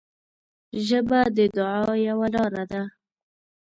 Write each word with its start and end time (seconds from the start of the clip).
ژبه 0.87 1.19
د 1.37 1.39
دعا 1.55 1.81
یوه 2.07 2.27
لاره 2.35 2.63
ده 2.71 2.81